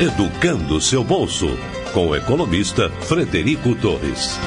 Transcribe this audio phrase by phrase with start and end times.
[0.00, 1.46] Educando seu bolso,
[1.92, 4.38] com o economista Frederico Torres.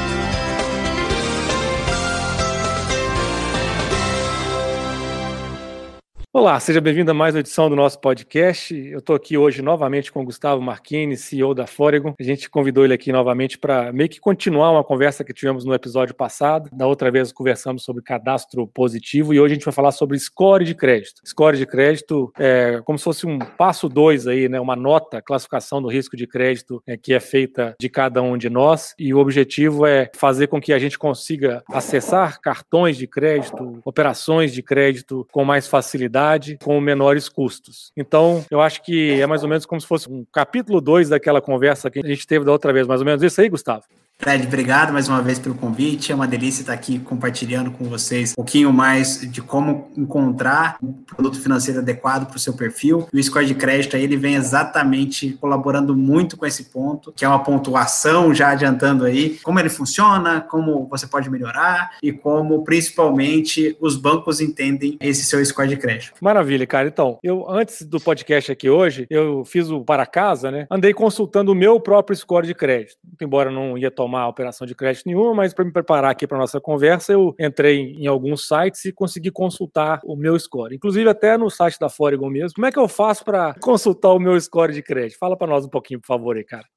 [6.38, 8.76] Olá, seja bem-vindo a mais uma edição do nosso podcast.
[8.76, 12.14] Eu estou aqui hoje novamente com o Gustavo Marchini, CEO da Foregon.
[12.20, 15.74] A gente convidou ele aqui novamente para meio que continuar uma conversa que tivemos no
[15.74, 16.70] episódio passado.
[16.74, 20.66] Da outra vez conversamos sobre cadastro positivo e hoje a gente vai falar sobre score
[20.66, 21.22] de crédito.
[21.26, 24.60] Score de crédito é como se fosse um passo dois aí, né?
[24.60, 28.50] Uma nota, classificação do risco de crédito é, que é feita de cada um de
[28.50, 33.80] nós e o objetivo é fazer com que a gente consiga acessar cartões de crédito,
[33.86, 36.25] operações de crédito com mais facilidade
[36.64, 37.92] com menores custos.
[37.96, 41.42] Então, eu acho que é mais ou menos como se fosse um capítulo 2 daquela
[41.42, 43.84] conversa que a gente teve da outra vez, mais ou menos isso aí, Gustavo?
[44.18, 46.12] Fred, obrigado mais uma vez pelo convite.
[46.12, 50.94] É uma delícia estar aqui compartilhando com vocês um pouquinho mais de como encontrar um
[50.94, 53.08] produto financeiro adequado para o seu perfil.
[53.14, 57.28] O score de crédito aí, ele vem exatamente colaborando muito com esse ponto, que é
[57.28, 63.78] uma pontuação, já adiantando aí, como ele funciona, como você pode melhorar e como principalmente
[63.82, 66.14] os bancos entendem esse seu score de crédito.
[66.22, 66.88] Maravilha, cara.
[66.88, 70.66] Então, eu antes do podcast aqui hoje, eu fiz o para casa, né?
[70.72, 74.76] Andei consultando o meu próprio score de crédito, embora não ia tomar tomar operação de
[74.76, 78.86] crédito nenhuma, mas para me preparar aqui para nossa conversa, eu entrei em alguns sites
[78.86, 80.76] e consegui consultar o meu score.
[80.76, 82.56] Inclusive até no site da Foregon mesmo.
[82.56, 85.18] Como é que eu faço para consultar o meu score de crédito?
[85.18, 86.75] Fala para nós um pouquinho, por favor, aí, cara.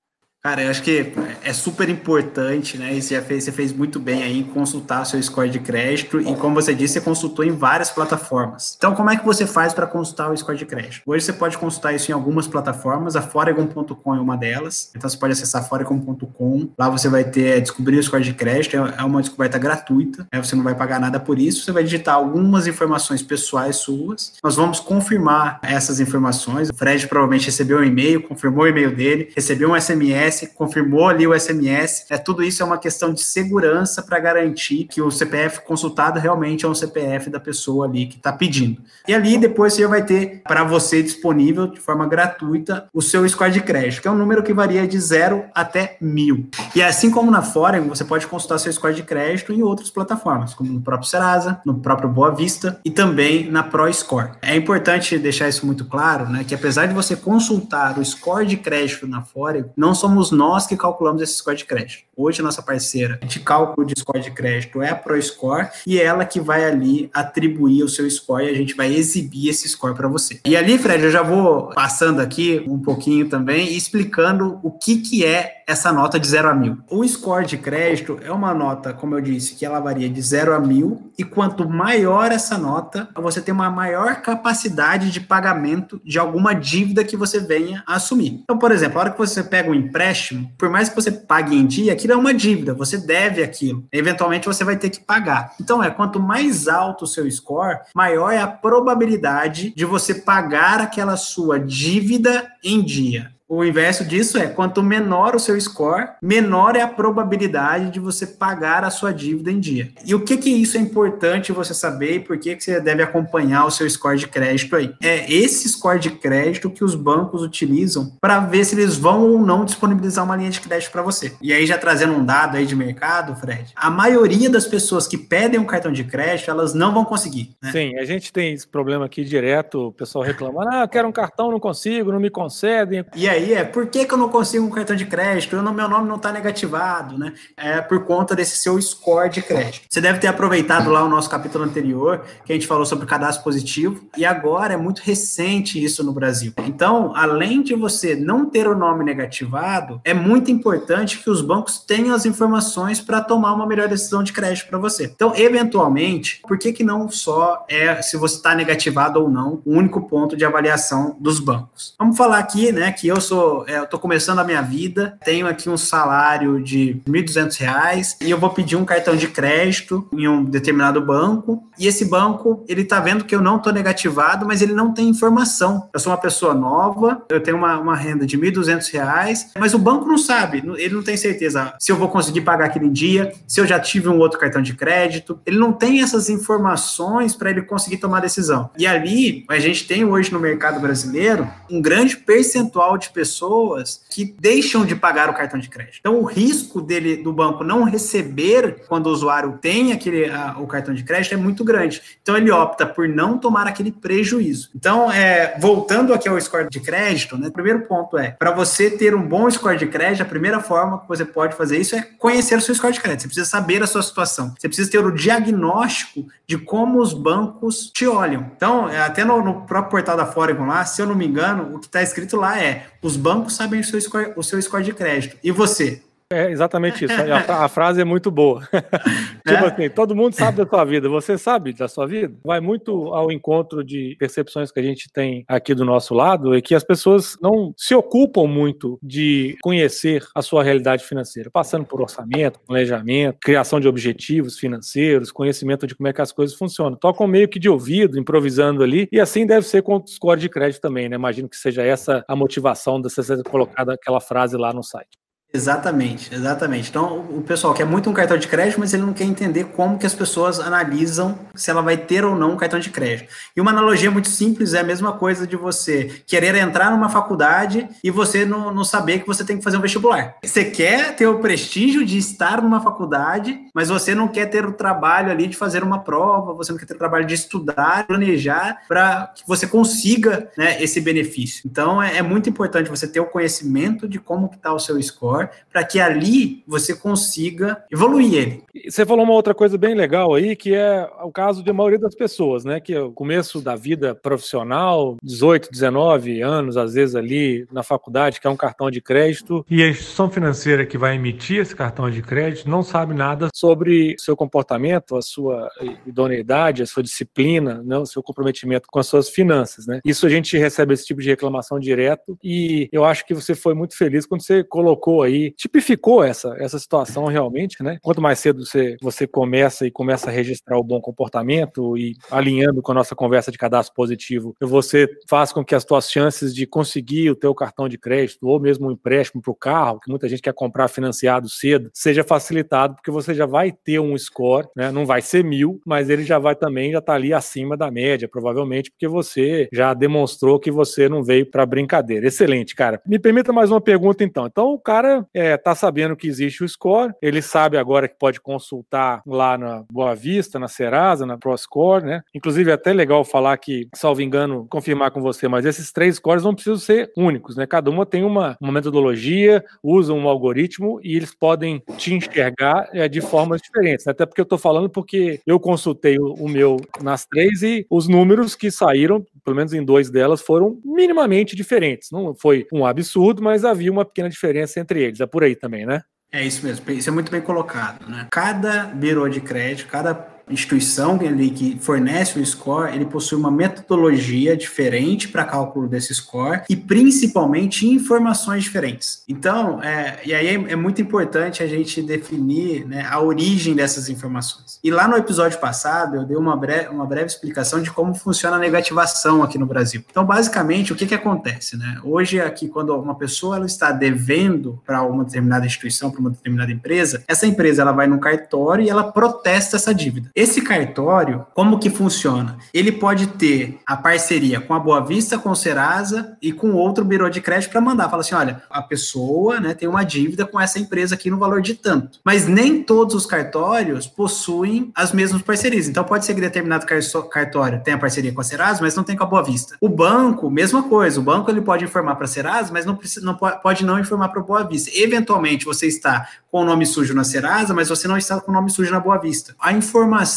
[0.49, 1.13] Cara, eu acho que
[1.45, 2.95] é super importante, né?
[2.95, 6.35] E você, fez, você fez muito bem aí em consultar seu score de crédito e,
[6.37, 8.75] como você disse, você consultou em várias plataformas.
[8.79, 11.03] Então, como é que você faz para consultar o score de crédito?
[11.05, 14.91] Hoje você pode consultar isso em algumas plataformas, a Foregon.com é uma delas.
[14.97, 16.71] Então, você pode acessar Foregon.com.
[16.79, 20.43] Lá você vai ter descobrir o score de crédito, é, é uma descoberta gratuita, né?
[20.43, 21.63] você não vai pagar nada por isso.
[21.63, 24.33] Você vai digitar algumas informações pessoais suas.
[24.43, 26.71] Nós vamos confirmar essas informações.
[26.71, 31.27] O Fred provavelmente recebeu um e-mail, confirmou o e-mail dele, recebeu um SMS Confirmou ali
[31.27, 32.07] o SMS.
[32.11, 36.65] É, tudo isso é uma questão de segurança para garantir que o CPF consultado realmente
[36.65, 38.81] é um CPF da pessoa ali que está pedindo.
[39.07, 43.51] E ali depois você vai ter para você disponível de forma gratuita o seu score
[43.51, 46.49] de crédito, que é um número que varia de zero até mil.
[46.75, 50.55] E assim como na Foreign, você pode consultar seu score de crédito em outras plataformas,
[50.55, 54.33] como no próprio Serasa, no próprio Boa Vista e também na ProScore.
[54.43, 58.57] É importante deixar isso muito claro, né, que apesar de você consultar o score de
[58.57, 62.09] crédito na Foreign, não somos somos nós que calculamos esse score de crédito.
[62.17, 66.05] Hoje, a nossa parceira de cálculo de score de crédito é a ProScore e é
[66.05, 69.95] ela que vai ali atribuir o seu score e a gente vai exibir esse score
[69.95, 70.41] para você.
[70.45, 74.97] E ali, Fred, eu já vou passando aqui um pouquinho também e explicando o que,
[74.97, 76.79] que é essa nota de 0 a 1000.
[76.91, 80.55] O score de crédito é uma nota, como eu disse, que ela varia de 0
[80.55, 86.19] a 1000 e quanto maior essa nota, você tem uma maior capacidade de pagamento de
[86.19, 88.41] alguma dívida que você venha a assumir.
[88.43, 91.11] Então, por exemplo, a hora que você pega um empréstimo, empréstimo, por mais que você
[91.11, 93.87] pague em dia, aquilo é uma dívida, você deve aquilo.
[93.93, 95.55] Eventualmente você vai ter que pagar.
[95.61, 100.81] Então é quanto mais alto o seu score, maior é a probabilidade de você pagar
[100.81, 103.33] aquela sua dívida em dia.
[103.51, 108.27] O inverso disso é quanto menor o seu score, menor é a probabilidade de você
[108.27, 109.91] pagar a sua dívida em dia.
[110.05, 113.03] E o que que isso é importante você saber e por que que você deve
[113.03, 114.93] acompanhar o seu score de crédito aí?
[115.03, 119.39] É esse score de crédito que os bancos utilizam para ver se eles vão ou
[119.39, 121.33] não disponibilizar uma linha de crédito para você.
[121.41, 125.17] E aí já trazendo um dado aí de mercado, Fred, a maioria das pessoas que
[125.17, 127.57] pedem um cartão de crédito, elas não vão conseguir.
[127.63, 127.73] Né?
[127.73, 131.51] Sim, a gente tem esse problema aqui direto, o pessoal reclamando, ah, quero um cartão,
[131.51, 133.07] não consigo, não me concedem.
[133.17, 135.57] E aí aí é por que, que eu não consigo um cartão de crédito?
[135.57, 137.33] Eu, meu nome não está negativado, né?
[137.57, 139.87] É por conta desse seu score de crédito.
[139.89, 143.45] Você deve ter aproveitado lá o nosso capítulo anterior, que a gente falou sobre cadastro
[143.45, 146.53] positivo, e agora é muito recente isso no Brasil.
[146.59, 151.79] Então, além de você não ter o nome negativado, é muito importante que os bancos
[151.79, 155.05] tenham as informações para tomar uma melhor decisão de crédito para você.
[155.05, 159.73] Então, eventualmente, por que, que não só é se você está negativado ou não o
[159.73, 161.95] único ponto de avaliação dos bancos?
[161.99, 165.47] Vamos falar aqui, né, que eu sou, é, eu tô começando a minha vida, tenho
[165.47, 170.27] aqui um salário de R$ 1.200 e eu vou pedir um cartão de crédito em
[170.27, 174.63] um determinado banco e esse banco, ele tá vendo que eu não tô negativado, mas
[174.63, 175.89] ele não tem informação.
[175.93, 179.79] Eu sou uma pessoa nova, eu tenho uma, uma renda de R$ 1.200, mas o
[179.79, 183.61] banco não sabe, ele não tem certeza se eu vou conseguir pagar aquele dia, se
[183.61, 187.63] eu já tive um outro cartão de crédito, ele não tem essas informações para ele
[187.63, 188.71] conseguir tomar decisão.
[188.79, 194.25] E ali, a gente tem hoje no mercado brasileiro um grande percentual de pessoas que
[194.39, 195.97] deixam de pagar o cartão de crédito.
[195.99, 200.69] Então, o risco dele do banco não receber quando o usuário tem aquele a, o
[200.69, 202.01] cartão de crédito é muito grande.
[202.23, 204.71] Então, ele opta por não tomar aquele prejuízo.
[204.73, 207.49] Então, é, voltando aqui ao score de crédito, né?
[207.49, 211.01] O primeiro ponto é para você ter um bom score de crédito, a primeira forma
[211.01, 213.23] que você pode fazer isso é conhecer o seu score de crédito.
[213.23, 214.55] Você precisa saber a sua situação.
[214.57, 218.49] Você precisa ter o diagnóstico de como os bancos te olham.
[218.57, 221.75] Então, é, até no, no próprio portal da Foregon lá, se eu não me engano,
[221.75, 224.85] o que está escrito lá é: os bancos sabem o seu score, o seu score
[224.85, 225.39] de crédito.
[225.43, 226.03] E você?
[226.31, 227.15] É exatamente isso.
[227.15, 228.61] A, a frase é muito boa.
[229.49, 229.67] tipo é?
[229.67, 231.09] assim, todo mundo sabe da sua vida.
[231.09, 232.35] Você sabe da sua vida?
[232.45, 236.61] Vai muito ao encontro de percepções que a gente tem aqui do nosso lado e
[236.61, 242.03] que as pessoas não se ocupam muito de conhecer a sua realidade financeira, passando por
[242.03, 246.99] orçamento, planejamento, criação de objetivos financeiros, conhecimento de como é que as coisas funcionam.
[246.99, 250.51] Tocam meio que de ouvido, improvisando ali, e assim deve ser com o score de
[250.51, 251.17] crédito também, né?
[251.17, 255.17] Imagino que seja essa a motivação de você ter colocado aquela frase lá no site.
[255.53, 256.91] Exatamente, exatamente.
[256.91, 259.99] Então, o pessoal quer muito um cartão de crédito, mas ele não quer entender como
[259.99, 263.33] que as pessoas analisam se ela vai ter ou não um cartão de crédito.
[263.57, 267.89] E uma analogia muito simples é a mesma coisa de você querer entrar numa faculdade
[268.05, 270.37] e você não, não saber que você tem que fazer um vestibular.
[270.45, 274.73] Você quer ter o prestígio de estar numa faculdade, mas você não quer ter o
[274.73, 278.83] trabalho ali de fazer uma prova, você não quer ter o trabalho de estudar, planejar
[278.87, 281.63] para que você consiga né, esse benefício.
[281.65, 285.38] Então, é, é muito importante você ter o conhecimento de como está o seu score
[285.73, 288.63] para que ali você consiga evoluir ele.
[288.89, 292.15] Você falou uma outra coisa bem legal aí, que é o caso de maioria das
[292.15, 292.81] pessoas, né?
[292.81, 298.41] Que é o começo da vida profissional, 18, 19 anos, às vezes ali na faculdade,
[298.41, 302.11] que é um cartão de crédito, e a instituição financeira que vai emitir esse cartão
[302.11, 305.69] de crédito não sabe nada sobre o seu comportamento, a sua
[306.07, 307.99] idoneidade, a sua disciplina, né?
[307.99, 310.01] o seu comprometimento com as suas finanças, né?
[310.05, 313.75] Isso a gente recebe esse tipo de reclamação direto e eu acho que você foi
[313.75, 317.99] muito feliz quando você colocou aí, tipificou essa, essa situação realmente, né?
[318.03, 322.83] Quanto mais cedo você, você começa e começa a registrar o bom comportamento e alinhando
[322.83, 326.67] com a nossa conversa de cadastro positivo, você faz com que as suas chances de
[326.67, 330.29] conseguir o teu cartão de crédito ou mesmo um empréstimo para o carro, que muita
[330.29, 334.91] gente quer comprar financiado cedo, seja facilitado, porque você já vai ter um score, né?
[334.91, 338.29] Não vai ser mil, mas ele já vai também, já tá ali acima da média,
[338.29, 342.27] provavelmente, porque você já demonstrou que você não veio para brincadeira.
[342.27, 343.01] Excelente, cara.
[343.07, 344.47] Me permita mais uma pergunta, então.
[344.47, 348.41] Então, o cara é, tá sabendo que existe o score, ele sabe agora que pode
[348.41, 352.23] consultar lá na Boa Vista, na Serasa, na ProScore, né?
[352.35, 356.45] Inclusive, é até legal falar que, salvo engano, confirmar com você, mas esses três scores
[356.45, 357.67] não precisam ser únicos, né?
[357.67, 363.09] Cada uma tem uma, uma metodologia, usa um algoritmo e eles podem te enxergar é,
[363.09, 364.07] de formas diferentes.
[364.07, 364.13] Né?
[364.13, 368.09] Até porque eu estou falando porque eu consultei o, o meu nas três e os
[368.09, 372.11] números que saíram, pelo menos em dois delas, foram minimamente diferentes.
[372.11, 375.08] Não foi um absurdo, mas havia uma pequena diferença entre eles.
[375.21, 376.03] É por aí também, né?
[376.31, 378.27] É isso mesmo, isso é muito bem colocado, né?
[378.31, 384.57] Cada birô de crédito, cada instituição ali que fornece o score, ele possui uma metodologia
[384.57, 389.23] diferente para cálculo desse score e principalmente informações diferentes.
[389.29, 394.09] Então, é, e aí é, é, muito importante a gente definir né, a origem dessas
[394.09, 394.79] informações.
[394.83, 398.57] E lá no episódio passado eu dei uma breve, uma breve explicação de como funciona
[398.57, 400.05] a negativação aqui no Brasil.
[400.11, 401.77] Então, basicamente, o que, que acontece?
[401.77, 402.01] Né?
[402.05, 406.71] Hoje, aqui, quando uma pessoa ela está devendo para uma determinada instituição, para uma determinada
[406.73, 410.31] empresa, essa empresa ela vai no cartório e ela protesta essa dívida.
[410.39, 412.59] Esse cartório, como que funciona?
[412.73, 417.05] Ele pode ter a parceria com a Boa Vista, com o Serasa e com outro
[417.05, 418.09] birô de crédito para mandar.
[418.09, 421.61] Fala assim, olha, a pessoa né, tem uma dívida com essa empresa aqui no valor
[421.61, 422.21] de tanto.
[422.25, 425.89] Mas nem todos os cartórios possuem as mesmas parcerias.
[425.89, 426.87] Então pode ser que determinado
[427.29, 429.77] cartório tenha parceria com a Serasa, mas não tem com a Boa Vista.
[429.81, 431.19] O banco, mesma coisa.
[431.19, 434.29] O banco ele pode informar para a Serasa, mas não, precisa, não pode não informar
[434.29, 434.89] para a Boa Vista.
[434.95, 438.55] Eventualmente você está com o nome sujo na Serasa, mas você não está com o
[438.55, 439.57] nome sujo na Boa Vista.
[439.59, 440.28] A informação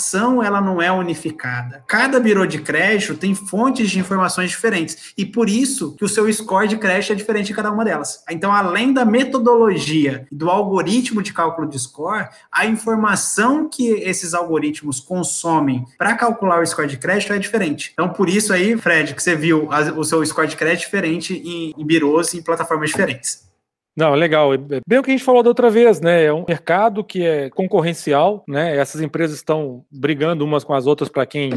[0.44, 1.84] ela não é unificada.
[1.88, 6.32] Cada birô de crédito tem fontes de informações diferentes e por isso que o seu
[6.32, 8.24] score de crédito é diferente em cada uma delas.
[8.30, 15.00] Então, além da metodologia do algoritmo de cálculo de score, a informação que esses algoritmos
[15.00, 17.92] consomem para calcular o score de crédito é diferente.
[17.94, 21.74] Então, por isso aí, Fred, que você viu o seu score de crédito diferente em,
[21.78, 23.51] em birôs e em plataformas diferentes.
[23.96, 24.54] Não, legal.
[24.54, 24.58] É
[24.88, 26.24] bem o que a gente falou da outra vez, né?
[26.24, 28.78] É um mercado que é concorrencial, né?
[28.78, 31.50] Essas empresas estão brigando umas com as outras para quem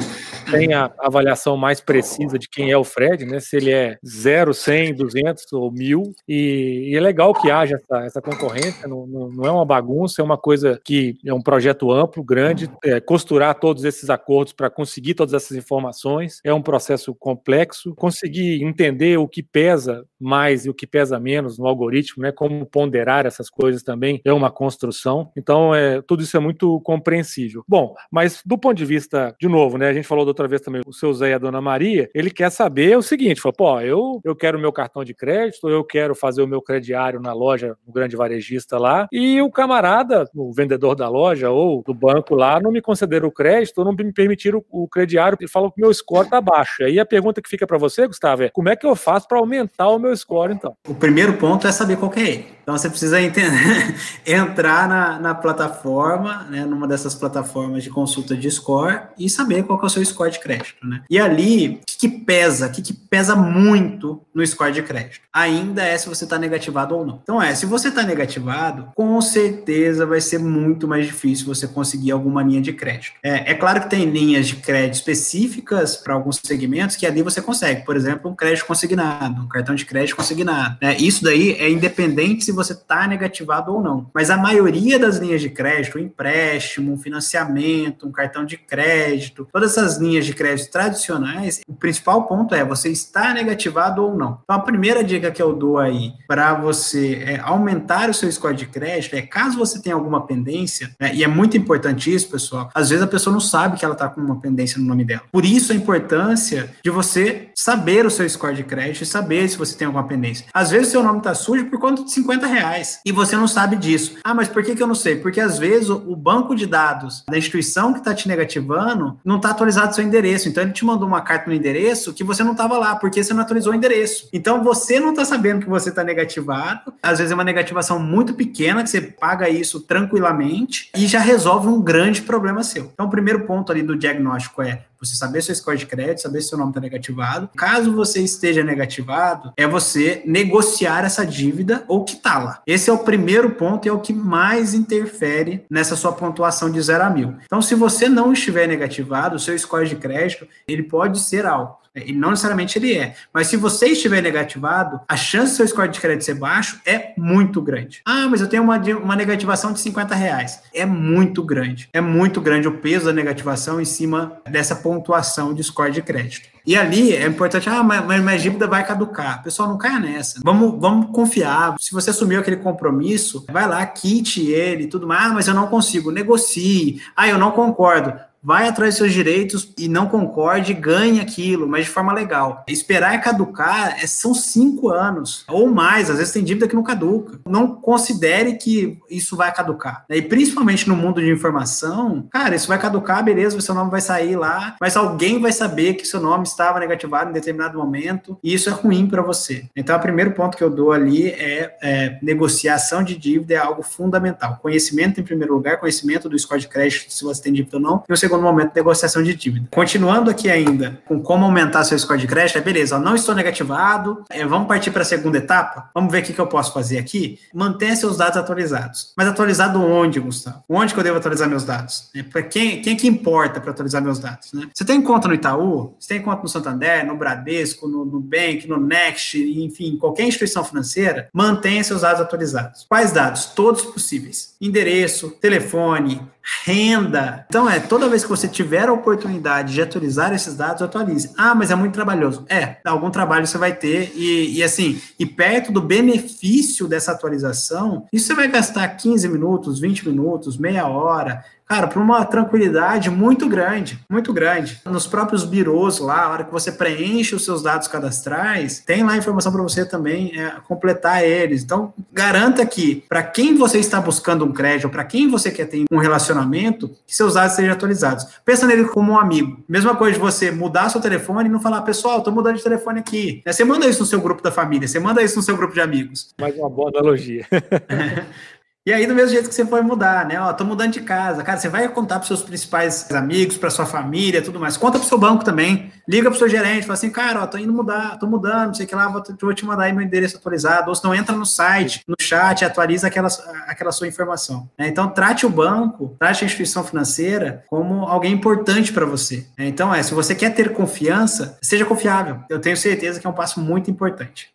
[0.50, 3.38] tem a avaliação mais precisa de quem é o Fred, né?
[3.38, 6.02] Se ele é 0, 100, 200 ou 1000.
[6.28, 10.20] E, e é legal que haja essa, essa concorrência, não, não, não, é uma bagunça,
[10.20, 14.68] é uma coisa que é um projeto amplo, grande, é, costurar todos esses acordos para
[14.68, 16.40] conseguir todas essas informações.
[16.42, 17.94] É um processo complexo.
[17.94, 22.32] Conseguir entender o que pesa mais e o que pesa menos no algoritmo né?
[22.32, 25.30] Como ponderar essas coisas também é uma construção.
[25.36, 27.62] Então, é, tudo isso é muito compreensível.
[27.68, 29.88] Bom, mas do ponto de vista, de novo, né?
[29.88, 32.30] A gente falou da outra vez também, o seu Zé e a dona Maria, ele
[32.30, 35.84] quer saber o seguinte: falou, pô, eu, eu quero o meu cartão de crédito, eu
[35.84, 40.52] quero fazer o meu crediário na loja, no grande varejista lá, e o camarada, o
[40.52, 44.64] vendedor da loja ou do banco lá, não me concederam o crédito, não me permitiram
[44.70, 46.82] o, crediário, e falou que meu score tá baixo.
[46.84, 49.38] Aí a pergunta que fica para você, Gustavo, é como é que eu faço para
[49.38, 50.76] aumentar o meu score, então?
[50.88, 52.54] O primeiro ponto é saber qual ok.
[52.64, 53.94] Então você precisa entender,
[54.26, 59.78] entrar na, na plataforma, né, numa dessas plataformas de consulta de score e saber qual
[59.82, 61.02] é o seu score de crédito, né?
[61.10, 62.66] E ali, o que, que pesa?
[62.66, 65.20] O que, que pesa muito no score de crédito?
[65.30, 67.20] Ainda é se você está negativado ou não.
[67.22, 72.12] Então é, se você está negativado, com certeza vai ser muito mais difícil você conseguir
[72.12, 73.12] alguma linha de crédito.
[73.22, 77.42] É, é claro que tem linhas de crédito específicas para alguns segmentos que ali você
[77.42, 80.78] consegue, por exemplo, um crédito consignado, um cartão de crédito consignado.
[80.80, 80.96] Né?
[80.96, 82.03] Isso daí é independente
[82.40, 84.10] se você está negativado ou não.
[84.14, 89.48] Mas a maioria das linhas de crédito, um empréstimo, um financiamento, um cartão de crédito,
[89.52, 94.40] todas essas linhas de crédito tradicionais, o principal ponto é você está negativado ou não.
[94.44, 98.54] Então a primeira dica que eu dou aí para você é, aumentar o seu score
[98.54, 102.70] de crédito é caso você tenha alguma pendência, né, e é muito importante isso, pessoal,
[102.74, 105.22] às vezes a pessoa não sabe que ela está com uma pendência no nome dela.
[105.30, 109.56] Por isso a importância de você saber o seu score de crédito e saber se
[109.56, 110.46] você tem alguma pendência.
[110.52, 113.46] Às vezes o seu nome está sujo por conta de 50 reais e você não
[113.46, 114.16] sabe disso.
[114.24, 115.16] Ah, mas por que, que eu não sei?
[115.16, 119.36] Porque às vezes o, o banco de dados da instituição que está te negativando não
[119.36, 120.48] está atualizado seu endereço.
[120.48, 123.34] Então ele te mandou uma carta no endereço que você não estava lá, porque você
[123.34, 124.28] não atualizou o endereço.
[124.32, 126.92] Então você não está sabendo que você está negativado.
[127.02, 131.68] Às vezes é uma negativação muito pequena, que você paga isso tranquilamente e já resolve
[131.68, 132.90] um grande problema seu.
[132.92, 136.40] Então o primeiro ponto ali do diagnóstico é você saber seu score de crédito, saber
[136.40, 137.48] se seu nome está negativado.
[137.56, 142.62] Caso você esteja negativado, é você negociar essa dívida ou quitá-la.
[142.66, 146.80] Esse é o primeiro ponto e é o que mais interfere nessa sua pontuação de
[146.80, 147.36] 0 a mil.
[147.44, 151.83] Então, se você não estiver negativado, o seu score de crédito ele pode ser alto.
[151.94, 153.14] E não necessariamente ele é.
[153.32, 157.12] Mas se você estiver negativado, a chance do seu score de crédito ser baixo é
[157.16, 158.02] muito grande.
[158.04, 160.60] Ah, mas eu tenho uma, uma negativação de 50 reais.
[160.74, 161.88] É muito grande.
[161.92, 166.48] É muito grande o peso da negativação em cima dessa pontuação de score de crédito.
[166.66, 169.42] E ali é importante, ah, mas, minha dívida vai caducar.
[169.42, 170.40] Pessoal, não caia nessa.
[170.42, 171.76] Vamos, vamos confiar.
[171.78, 175.26] Se você assumiu aquele compromisso, vai lá, quite ele tudo mais.
[175.26, 176.10] Ah, mas eu não consigo.
[176.10, 177.02] Negocie.
[177.14, 181.86] Ah, eu não concordo vai atrás dos seus direitos e não concorde, ganhe aquilo, mas
[181.86, 182.62] de forma legal.
[182.68, 187.40] Esperar caducar é, são cinco anos ou mais, às vezes tem dívida que não caduca.
[187.48, 190.04] Não considere que isso vai caducar.
[190.10, 194.36] E principalmente no mundo de informação, cara, isso vai caducar, beleza, seu nome vai sair
[194.36, 198.68] lá, mas alguém vai saber que seu nome estava negativado em determinado momento e isso
[198.68, 199.64] é ruim para você.
[199.74, 203.82] Então, o primeiro ponto que eu dou ali é, é negociação de dívida é algo
[203.82, 204.58] fundamental.
[204.60, 208.04] Conhecimento em primeiro lugar, conhecimento do score de crédito, se você tem dívida ou não,
[208.08, 209.68] e o segundo no momento de negociação de dívida.
[209.70, 214.24] Continuando aqui ainda com como aumentar seu score de crédito, é beleza, não estou negativado,
[214.30, 216.98] é, vamos partir para a segunda etapa, vamos ver o que, que eu posso fazer
[216.98, 217.38] aqui.
[217.52, 219.12] Mantenha seus dados atualizados.
[219.16, 220.62] Mas atualizado onde, Gustavo?
[220.68, 222.10] Onde que eu devo atualizar meus dados?
[222.14, 224.52] É, para quem, quem que importa para atualizar meus dados?
[224.52, 224.68] Né?
[224.72, 225.94] Você tem conta no Itaú?
[225.98, 231.28] Você tem conta no Santander, no Bradesco, no Nubank, no Next, enfim, qualquer instituição financeira,
[231.32, 232.86] mantenha seus dados atualizados.
[232.88, 233.46] Quais dados?
[233.46, 234.54] Todos possíveis.
[234.60, 236.20] Endereço, telefone,
[236.64, 237.46] renda.
[237.48, 241.32] Então, é toda vez que você tiver a oportunidade de atualizar esses dados, atualize.
[241.36, 242.44] Ah, mas é muito trabalhoso.
[242.48, 248.06] É, algum trabalho você vai ter e, e assim, e perto do benefício dessa atualização,
[248.12, 251.42] isso você vai gastar 15 minutos, 20 minutos, meia hora,
[251.74, 254.80] cara, para uma tranquilidade muito grande, muito grande.
[254.84, 259.16] Nos próprios birôs lá, a hora que você preenche os seus dados cadastrais, tem lá
[259.16, 261.64] informação para você também é, completar eles.
[261.64, 265.84] Então, garanta que para quem você está buscando um crédito, para quem você quer ter
[265.90, 268.24] um relacionamento, que seus dados sejam atualizados.
[268.44, 269.58] Pensa nele como um amigo.
[269.68, 273.00] Mesma coisa de você mudar seu telefone e não falar, pessoal, estou mudando de telefone
[273.00, 273.42] aqui.
[273.44, 275.80] Você manda isso no seu grupo da família, você manda isso no seu grupo de
[275.80, 276.32] amigos.
[276.40, 277.44] Mais uma boa analogia.
[278.86, 280.38] E aí, do mesmo jeito que você foi mudar, né?
[280.38, 281.42] Ó, tô mudando de casa.
[281.42, 284.76] Cara, você vai contar para seus principais amigos, para sua família, tudo mais.
[284.76, 285.90] Conta pro seu banco também.
[286.06, 288.84] Liga pro seu gerente, fala assim, cara, ó, tô indo mudar, tô mudando, não sei
[288.84, 290.90] o que lá, vou, vou te mandar aí meu endereço atualizado.
[290.90, 293.28] Ou se não, entra no site, no chat, atualiza aquela,
[293.66, 294.68] aquela sua informação.
[294.78, 294.88] Né?
[294.88, 299.46] Então, trate o banco, trate a instituição financeira como alguém importante para você.
[299.56, 299.66] Né?
[299.66, 302.40] Então, é, se você quer ter confiança, seja confiável.
[302.50, 304.53] Eu tenho certeza que é um passo muito importante.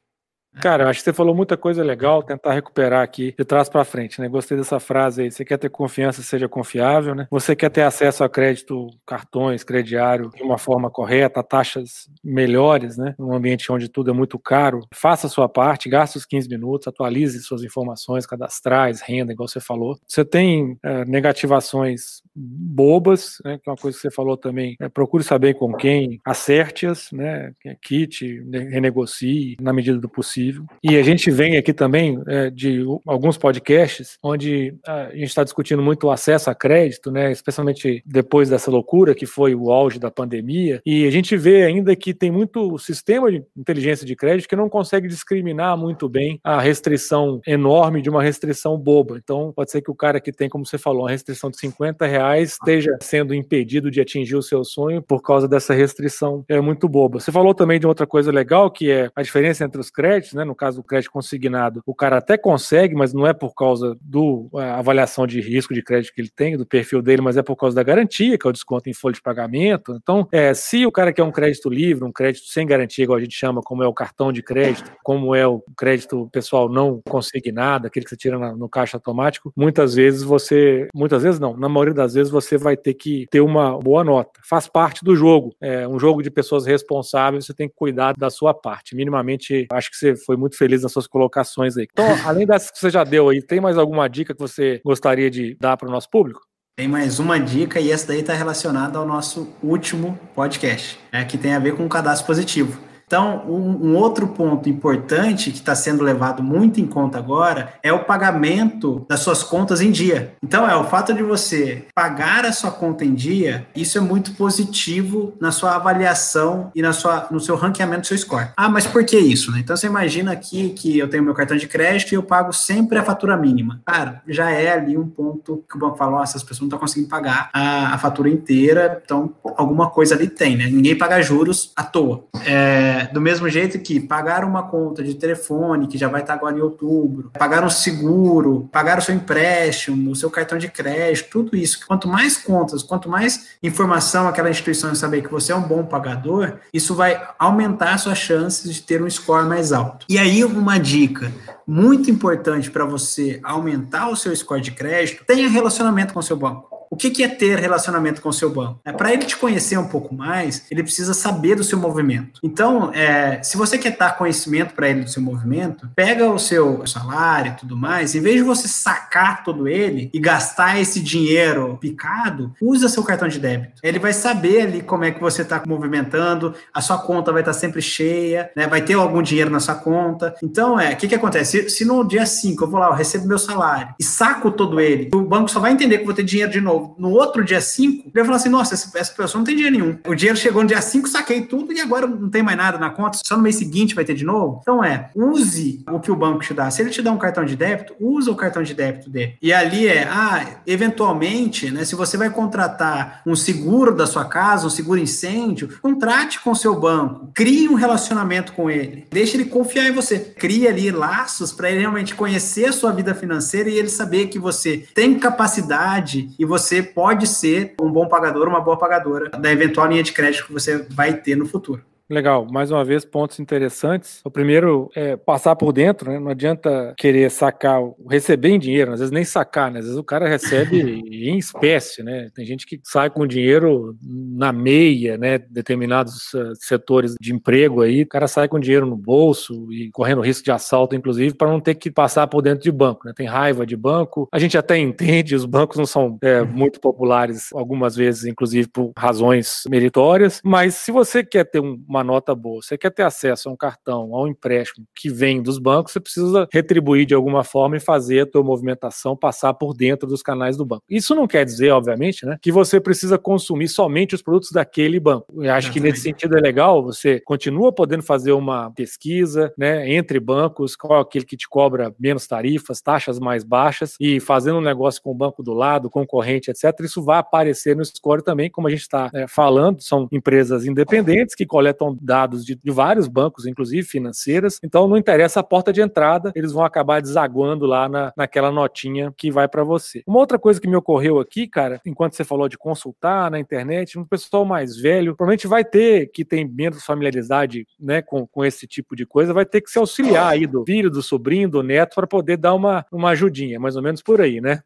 [0.59, 4.19] Cara, acho que você falou muita coisa legal, tentar recuperar aqui de trás para frente,
[4.19, 4.27] né?
[4.27, 5.31] Gostei dessa frase aí.
[5.31, 7.27] Você quer ter confiança, seja confiável, né?
[7.31, 13.15] Você quer ter acesso a crédito, cartões, crediário de uma forma correta, taxas melhores, né?
[13.17, 14.81] Num ambiente onde tudo é muito caro.
[14.93, 19.61] Faça a sua parte, gaste os 15 minutos, atualize suas informações cadastrais, renda, igual você
[19.61, 19.97] falou.
[20.05, 23.57] Você tem é, negativações bobas, né?
[23.63, 24.75] Que é uma coisa que você falou também.
[24.81, 27.53] É, procure saber com quem, acerte-as, né?
[27.81, 30.65] Quite, renegocie na medida do possível possível.
[30.83, 35.81] E a gente vem aqui também é, de alguns podcasts onde a gente está discutindo
[35.81, 40.11] muito o acesso a crédito, né, especialmente depois dessa loucura que foi o auge da
[40.11, 40.81] pandemia.
[40.85, 44.69] E a gente vê ainda que tem muito sistema de inteligência de crédito que não
[44.69, 49.17] consegue discriminar muito bem a restrição enorme de uma restrição boba.
[49.17, 52.05] Então, pode ser que o cara que tem, como você falou, uma restrição de 50
[52.05, 56.87] reais esteja sendo impedido de atingir o seu sonho por causa dessa restrição é muito
[56.87, 57.19] boba.
[57.19, 60.33] Você falou também de outra coisa legal, que é a diferença entre os créditos créditos,
[60.39, 60.46] né?
[60.46, 64.50] No caso do crédito consignado, o cara até consegue, mas não é por causa do
[64.53, 67.75] avaliação de risco de crédito que ele tem, do perfil dele, mas é por causa
[67.75, 69.98] da garantia, que é o desconto em folha de pagamento.
[70.01, 73.22] Então, é, se o cara quer um crédito livre, um crédito sem garantia, igual a
[73.22, 77.88] gente chama, como é o cartão de crédito, como é o crédito pessoal não consignado,
[77.88, 81.93] aquele que você tira no caixa automático, muitas vezes você, muitas vezes não, na maioria
[81.93, 84.39] das vezes você vai ter que ter uma boa nota.
[84.48, 85.53] Faz parte do jogo.
[85.62, 88.96] É um jogo de pessoas responsáveis, você tem que cuidar da sua parte.
[88.96, 91.88] Minimamente, acho que você foi muito feliz nas suas colocações aí.
[91.91, 95.29] Então, além dessas que você já deu aí, tem mais alguma dica que você gostaria
[95.29, 96.41] de dar para o nosso público?
[96.77, 101.38] Tem mais uma dica e essa daí está relacionada ao nosso último podcast, né, que
[101.38, 102.88] tem a ver com o cadastro positivo.
[103.09, 107.91] Então, um, um outro ponto importante que está sendo levado muito em conta agora é
[107.91, 110.33] o pagamento das suas contas em dia.
[110.43, 114.33] Então, é o fato de você pagar a sua conta em dia, isso é muito
[114.33, 118.49] positivo na sua avaliação e na sua, no seu ranqueamento do seu score.
[118.55, 119.51] Ah, mas por que isso?
[119.51, 119.61] Né?
[119.61, 122.99] Então, você imagina aqui que eu tenho meu cartão de crédito e eu pago sempre
[122.99, 123.81] a fatura mínima.
[123.87, 127.09] Cara, já é ali um ponto que o banco falou, essas pessoas não estão conseguindo
[127.09, 130.67] pagar a, a, fatura inteira, então alguma coisa ali tem, né?
[130.67, 132.25] Ninguém paga juros à toa.
[132.45, 136.57] É, do mesmo jeito que pagar uma conta de telefone, que já vai estar agora
[136.57, 141.55] em outubro, pagar um seguro, pagar o seu empréstimo, o seu cartão de crédito, tudo
[141.55, 141.85] isso.
[141.87, 146.59] Quanto mais contas, quanto mais informação aquela instituição saber que você é um bom pagador,
[146.73, 150.05] isso vai aumentar suas chances de ter um score mais alto.
[150.09, 151.31] E aí, uma dica
[151.69, 156.36] muito importante para você aumentar o seu score de crédito, tenha relacionamento com o seu
[156.36, 156.79] banco.
[156.91, 158.79] O que, é ter relacionamento com o seu banco?
[158.84, 162.39] É, Para ele te conhecer um pouco mais, ele precisa saber do seu movimento.
[162.43, 166.86] Então, é, se você quer dar conhecimento para ele do seu movimento, pega o seu
[166.88, 171.77] salário e tudo mais, em vez de você sacar todo ele e gastar esse dinheiro
[171.79, 173.79] picado, usa seu cartão de débito.
[173.84, 177.53] Ele vai saber ali como é que você está movimentando, a sua conta vai estar
[177.53, 178.65] tá sempre cheia, né?
[178.65, 180.34] vai ter algum dinheiro na sua conta.
[180.41, 181.59] Então, é, o que, que acontece?
[181.60, 184.80] Se, se no dia 5 eu vou lá, eu recebo meu salário e saco todo
[184.80, 187.43] ele, o banco só vai entender que eu vou ter dinheiro de novo no outro
[187.43, 189.98] dia 5, ele vai falar assim: nossa, essa, essa pessoa não tem dinheiro nenhum.
[190.08, 192.89] O dinheiro chegou no dia 5, saquei tudo e agora não tem mais nada na
[192.89, 194.60] conta, só no mês seguinte vai ter de novo.
[194.62, 196.69] Então é, use o que o banco te dá.
[196.69, 199.36] Se ele te dá um cartão de débito, usa o cartão de débito dele.
[199.41, 204.67] E ali é, ah, eventualmente, né, se você vai contratar um seguro da sua casa,
[204.67, 209.45] um seguro incêndio, contrate com o seu banco, crie um relacionamento com ele, deixe ele
[209.45, 213.77] confiar em você, crie ali laços para ele realmente conhecer a sua vida financeira e
[213.77, 218.59] ele saber que você tem capacidade e você você pode ser um bom pagador, uma
[218.59, 221.83] boa pagadora da eventual linha de crédito que você vai ter no futuro.
[222.10, 224.19] Legal, mais uma vez, pontos interessantes.
[224.26, 226.17] O primeiro é passar por dentro, né?
[226.17, 229.78] Não adianta querer sacar, receber em dinheiro, às vezes nem sacar, né?
[229.78, 232.28] Às vezes o cara recebe em espécie, né?
[232.34, 235.38] Tem gente que sai com dinheiro na meia, né?
[235.38, 240.22] Determinados uh, setores de emprego aí, o cara sai com dinheiro no bolso e correndo
[240.22, 243.13] risco de assalto, inclusive, para não ter que passar por dentro de banco, né?
[243.15, 244.28] Tem raiva de banco.
[244.34, 248.93] A gente até entende, os bancos não são é, muito populares, algumas vezes, inclusive, por
[248.98, 253.49] razões meritórias, mas se você quer ter uma uma nota boa, você quer ter acesso
[253.49, 257.43] a um cartão, a um empréstimo que vem dos bancos, você precisa retribuir de alguma
[257.43, 260.83] forma e fazer a tua movimentação passar por dentro dos canais do banco.
[260.89, 265.25] Isso não quer dizer, obviamente, né, que você precisa consumir somente os produtos daquele banco.
[265.43, 270.19] Eu acho que nesse sentido é legal, você continua podendo fazer uma pesquisa, né, entre
[270.19, 274.62] bancos, qual é aquele que te cobra menos tarifas, taxas mais baixas e fazendo um
[274.62, 276.79] negócio com o banco do lado, concorrente, etc.
[276.81, 281.35] Isso vai aparecer no score também, como a gente está é, falando, são empresas independentes
[281.35, 284.60] que coletam dados de, de vários bancos, inclusive financeiras.
[284.63, 289.13] Então não interessa a porta de entrada, eles vão acabar desaguando lá na, naquela notinha
[289.17, 290.04] que vai para você.
[290.06, 293.97] Uma outra coisa que me ocorreu aqui, cara, enquanto você falou de consultar na internet,
[293.97, 298.67] um pessoal mais velho provavelmente vai ter que tem menos familiaridade, né, com, com esse
[298.67, 301.95] tipo de coisa, vai ter que se auxiliar aí do filho, do sobrinho, do neto
[301.95, 304.62] para poder dar uma, uma ajudinha, mais ou menos por aí, né?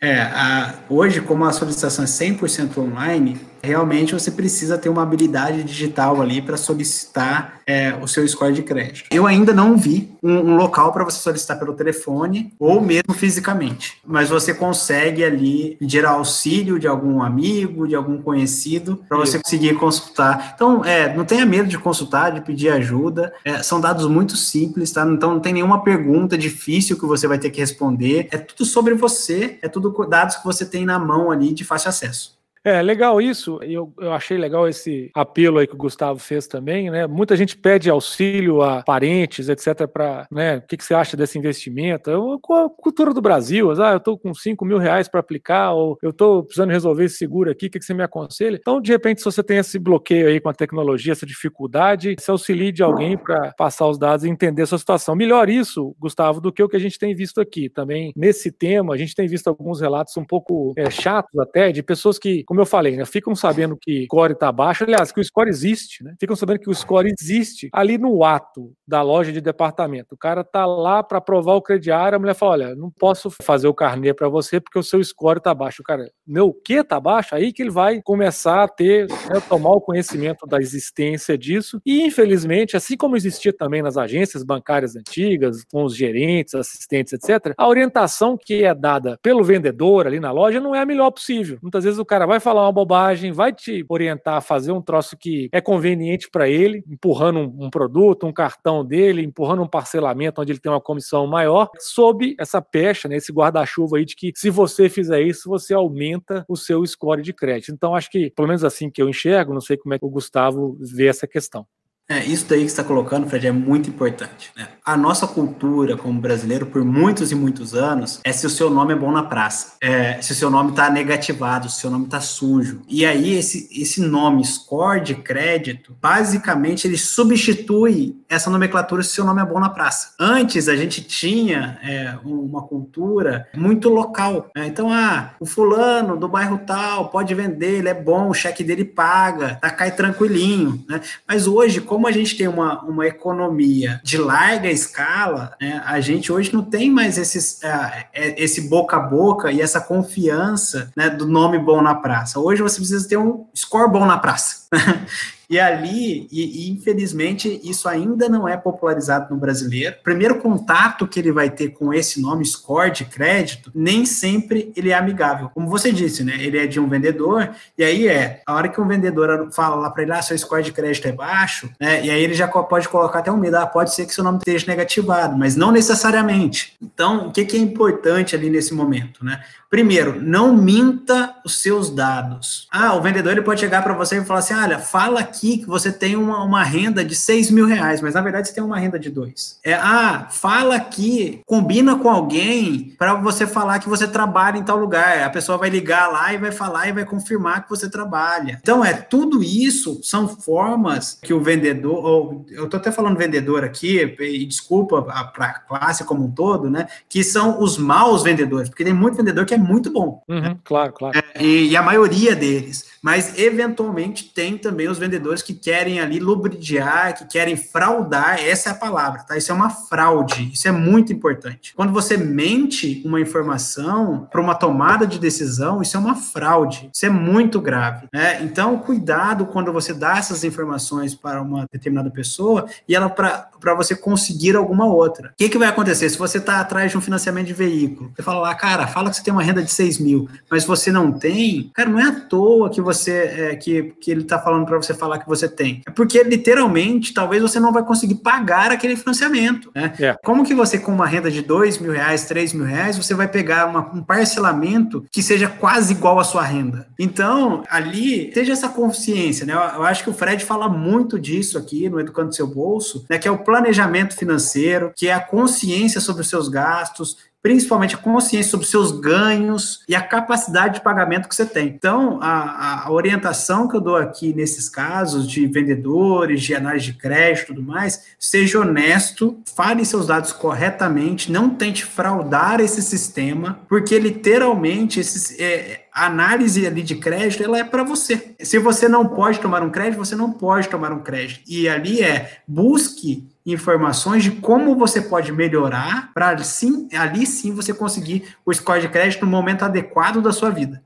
[0.00, 5.64] É, a, hoje, como a solicitação é 100% online, realmente você precisa ter uma habilidade
[5.64, 9.08] digital ali para solicitar é, o seu score de crédito.
[9.10, 13.98] Eu ainda não vi um, um local para você solicitar pelo telefone ou mesmo fisicamente,
[14.06, 19.74] mas você consegue ali pedir auxílio de algum amigo, de algum conhecido, para você conseguir
[19.74, 20.52] consultar.
[20.54, 23.32] Então, é, não tenha medo de consultar, de pedir ajuda.
[23.44, 25.04] É, são dados muito simples, tá?
[25.04, 28.28] Então, não tem nenhuma pergunta difícil que você vai ter que responder.
[28.30, 31.88] É tudo sobre você, é tudo dados que você tem na mão ali de fácil
[31.88, 32.35] acesso.
[32.66, 33.60] É, legal isso.
[33.62, 37.06] Eu, eu achei legal esse apelo aí que o Gustavo fez também, né?
[37.06, 40.56] Muita gente pede auxílio a parentes, etc, para, né?
[40.56, 42.10] O que, que você acha desse investimento?
[42.10, 45.74] Eu, com a cultura do Brasil, ah, eu tô com 5 mil reais para aplicar,
[45.74, 48.58] ou eu tô precisando resolver esse seguro aqui, o que, que você me aconselha?
[48.60, 52.32] Então, de repente, se você tem esse bloqueio aí com a tecnologia, essa dificuldade, se
[52.32, 55.14] auxilie de alguém para passar os dados e entender a sua situação.
[55.14, 57.68] Melhor isso, Gustavo, do que o que a gente tem visto aqui.
[57.68, 61.80] Também, nesse tema, a gente tem visto alguns relatos um pouco é, chatos até, de
[61.80, 65.20] pessoas que, como eu falei, né, ficam sabendo que o score está baixo, aliás, que
[65.20, 66.14] o score existe, né?
[66.18, 70.14] Ficam sabendo que o score existe ali no ato da loja de departamento.
[70.14, 73.68] O cara tá lá para provar o crediário, a mulher fala: olha, não posso fazer
[73.68, 75.82] o carnê para você porque o seu score está baixo.
[75.82, 77.34] O cara, meu, o que tá baixo?
[77.34, 81.78] Aí que ele vai começar a ter, né, tomar o conhecimento da existência disso.
[81.84, 87.52] E, infelizmente, assim como existia também nas agências bancárias antigas, com os gerentes, assistentes, etc.,
[87.58, 91.58] a orientação que é dada pelo vendedor ali na loja não é a melhor possível.
[91.60, 95.16] Muitas vezes o cara vai falar uma bobagem, vai te orientar a fazer um troço
[95.16, 100.40] que é conveniente para ele, empurrando um, um, produto, um cartão dele, empurrando um parcelamento
[100.40, 104.30] onde ele tem uma comissão maior, sob essa pecha, né, esse guarda-chuva aí de que
[104.36, 107.72] se você fizer isso, você aumenta o seu score de crédito.
[107.72, 110.10] Então, acho que, pelo menos assim que eu enxergo, não sei como é que o
[110.10, 111.66] Gustavo vê essa questão.
[112.08, 114.52] É, isso daí que está colocando, Fred, é muito importante.
[114.56, 114.68] Né?
[114.84, 118.92] A nossa cultura como brasileiro, por muitos e muitos anos, é se o seu nome
[118.92, 122.04] é bom na praça, é, se o seu nome está negativado, se o seu nome
[122.04, 122.82] está sujo.
[122.88, 129.14] E aí, esse, esse nome, score de crédito, basicamente ele substitui essa nomenclatura se o
[129.14, 130.14] seu nome é bom na praça.
[130.20, 134.48] Antes, a gente tinha é, uma cultura muito local.
[134.54, 134.68] Né?
[134.68, 138.84] Então, ah, o fulano do bairro tal pode vender, ele é bom, o cheque dele
[138.84, 140.84] paga, tá, cai tranquilinho.
[140.88, 141.00] Né?
[141.26, 145.98] Mas hoje, como como a gente tem uma, uma economia de larga escala, né, a
[145.98, 151.08] gente hoje não tem mais esses, uh, esse boca a boca e essa confiança né,
[151.08, 152.38] do nome bom na praça.
[152.38, 154.66] Hoje você precisa ter um score bom na praça.
[155.48, 159.96] E ali, e, e, infelizmente, isso ainda não é popularizado no brasileiro.
[160.02, 164.90] Primeiro contato que ele vai ter com esse nome, score de crédito, nem sempre ele
[164.90, 165.50] é amigável.
[165.54, 166.36] Como você disse, né?
[166.38, 169.90] Ele é de um vendedor, e aí é, a hora que um vendedor fala lá
[169.90, 172.04] para ele, ah, seu score de crédito é baixo, né?
[172.04, 174.38] E aí ele já pode colocar até um medo, ah, pode ser que seu nome
[174.38, 176.74] esteja negativado, mas não necessariamente.
[176.82, 179.42] Então, o que, que é importante ali nesse momento, né?
[179.68, 182.66] Primeiro, não minta os seus dados.
[182.70, 185.66] Ah, o vendedor ele pode chegar para você e falar assim: olha, fala aqui que
[185.66, 188.78] você tem uma, uma renda de 6 mil reais, mas na verdade você tem uma
[188.78, 189.58] renda de dois.
[189.64, 194.76] É, ah, fala aqui, combina com alguém para você falar que você trabalha em tal
[194.76, 195.22] lugar.
[195.22, 198.58] A pessoa vai ligar lá e vai falar e vai confirmar que você trabalha.
[198.60, 203.62] Então, é tudo isso são formas que o vendedor, ou eu estou até falando vendedor
[203.62, 206.88] aqui, e desculpa para a classe como um todo, né?
[207.08, 210.22] Que são os maus vendedores, porque tem muito vendedor que é muito bom.
[210.28, 211.18] Uhum, claro, claro.
[211.18, 212.84] É, e, e, a maioria deles.
[213.06, 218.72] Mas, eventualmente, tem também os vendedores que querem ali lubridiar, que querem fraudar, essa é
[218.72, 219.36] a palavra, tá?
[219.36, 221.72] Isso é uma fraude, isso é muito importante.
[221.76, 227.06] Quando você mente uma informação para uma tomada de decisão, isso é uma fraude, isso
[227.06, 228.42] é muito grave, né?
[228.42, 233.94] Então, cuidado quando você dá essas informações para uma determinada pessoa e ela, para você
[233.94, 235.28] conseguir alguma outra.
[235.28, 236.10] O que, que vai acontecer?
[236.10, 239.16] Se você está atrás de um financiamento de veículo, você fala lá, cara, fala que
[239.16, 242.20] você tem uma renda de 6 mil, mas você não tem, cara, não é à
[242.20, 245.82] toa que você é, que, que ele está falando para você falar que você tem.
[245.86, 249.70] É porque literalmente talvez você não vai conseguir pagar aquele financiamento.
[249.74, 249.92] Né?
[249.98, 250.16] É.
[250.24, 253.28] Como que você, com uma renda de 2 mil reais, 3 mil reais, você vai
[253.28, 256.86] pegar uma, um parcelamento que seja quase igual à sua renda?
[256.98, 259.52] Então, ali, seja essa consciência, né?
[259.52, 263.18] Eu, eu acho que o Fred fala muito disso aqui no Educando Seu Bolso, né?
[263.18, 267.98] Que é o planejamento financeiro, que é a consciência sobre os seus gastos, principalmente a
[267.98, 271.68] consciência sobre seus ganhos e a capacidade de pagamento que você tem.
[271.68, 276.94] Então, a, a, orientação que eu dou aqui nesses casos de vendedores, de análise de
[276.94, 283.60] crédito e tudo mais, seja honesto, fale seus dados corretamente, não tente fraudar esse sistema,
[283.68, 288.34] porque literalmente esses, é, a análise ali de crédito ela é para você.
[288.40, 291.42] Se você não pode tomar um crédito, você não pode tomar um crédito.
[291.46, 297.72] E ali é busque informações de como você pode melhorar para sim, ali sim você
[297.72, 300.82] conseguir o score de crédito no momento adequado da sua vida.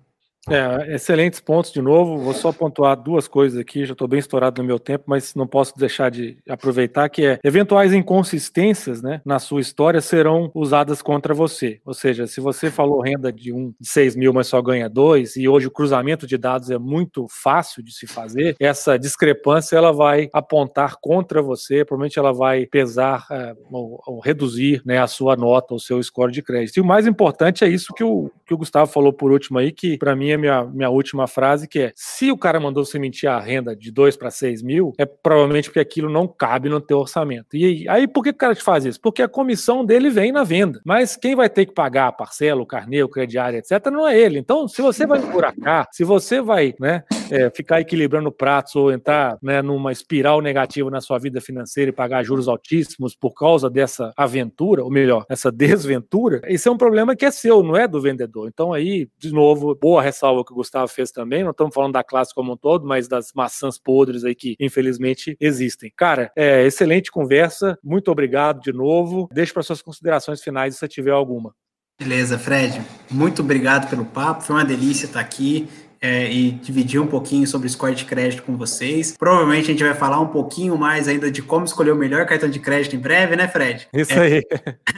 [0.49, 2.19] É, excelentes pontos de novo.
[2.19, 5.47] Vou só pontuar duas coisas aqui, já estou bem estourado no meu tempo, mas não
[5.47, 11.35] posso deixar de aproveitar que é eventuais inconsistências né, na sua história serão usadas contra
[11.35, 11.81] você.
[11.85, 15.37] Ou seja, se você falou renda de um de 6 mil, mas só ganha dois,
[15.37, 19.93] e hoje o cruzamento de dados é muito fácil de se fazer, essa discrepância ela
[19.93, 25.37] vai apontar contra você, provavelmente ela vai pesar é, ou, ou, reduzir né, a sua
[25.37, 26.77] nota, o seu score de crédito.
[26.77, 29.71] E o mais importante é isso que o, que o Gustavo falou por último aí,
[29.71, 33.29] que para mim minha, minha última frase, que é: se o cara mandou você mentir
[33.29, 36.99] a renda de 2 para 6 mil, é provavelmente porque aquilo não cabe no teu
[36.99, 37.57] orçamento.
[37.57, 39.01] E aí, por que o cara te faz isso?
[39.01, 40.81] Porque a comissão dele vem na venda.
[40.85, 44.19] Mas quem vai ter que pagar a parcela, o carnê, o crediário, etc., não é
[44.19, 44.39] ele.
[44.39, 49.39] Então, se você vai buracar, se você vai né, é, ficar equilibrando pratos ou entrar
[49.43, 54.13] né, numa espiral negativa na sua vida financeira e pagar juros altíssimos por causa dessa
[54.17, 58.01] aventura, ou melhor, essa desventura, esse é um problema que é seu, não é do
[58.01, 58.49] vendedor.
[58.49, 61.43] Então, aí, de novo, boa ressalva que o Gustavo fez também.
[61.43, 65.37] Não estamos falando da classe como um todo, mas das maçãs podres aí que, infelizmente,
[65.41, 65.93] existem.
[65.97, 67.79] Cara, é, excelente conversa.
[67.83, 69.29] Muito obrigado de novo.
[69.33, 71.55] Deixe para suas considerações finais se tiver alguma.
[72.01, 72.81] Beleza, Fred.
[73.11, 74.43] Muito obrigado pelo papo.
[74.43, 75.69] Foi uma delícia estar aqui.
[76.03, 79.15] É, e dividir um pouquinho sobre o score de crédito com vocês.
[79.19, 82.49] Provavelmente a gente vai falar um pouquinho mais ainda de como escolher o melhor cartão
[82.49, 83.87] de crédito em breve, né, Fred?
[83.93, 84.21] Isso é.
[84.21, 84.43] aí.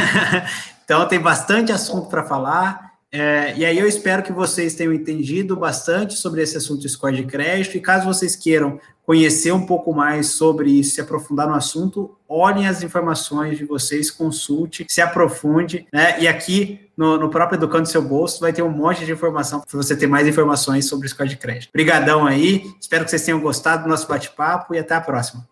[0.85, 2.93] então tem bastante assunto para falar.
[3.15, 7.15] É, e aí eu espero que vocês tenham entendido bastante sobre esse assunto de score
[7.15, 11.55] de crédito, e caso vocês queiram conhecer um pouco mais sobre isso, se aprofundar no
[11.55, 16.19] assunto, olhem as informações de vocês, consulte, se aprofunde, né?
[16.21, 19.76] E aqui no, no próprio Educando Seu Bolso vai ter um monte de informação para
[19.76, 21.70] você ter mais informações sobre o score de crédito.
[21.70, 25.46] Obrigadão aí, espero que vocês tenham gostado do nosso bate-papo e até a próxima.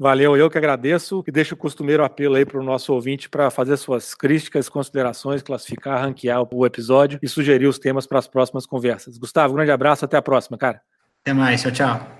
[0.00, 3.50] Valeu, eu que agradeço e deixo o costumeiro apelo aí para o nosso ouvinte para
[3.50, 8.64] fazer suas críticas, considerações, classificar, ranquear o episódio e sugerir os temas para as próximas
[8.64, 9.18] conversas.
[9.18, 10.80] Gustavo, grande abraço, até a próxima, cara.
[11.20, 12.18] Até mais, tchau, tchau.